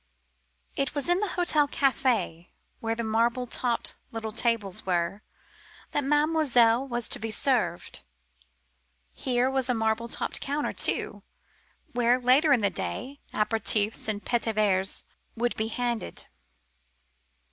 [0.75, 2.47] It was in the hotel café,
[2.79, 5.21] where the marble topped little tables were,
[5.91, 7.99] that Mademoiselle would be served.
[9.13, 11.21] Here was a marble topped counter, too,
[11.91, 16.25] where later in the day apéritifs and petits verres would be handed.